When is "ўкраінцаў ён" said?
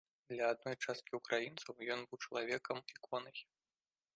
1.19-2.07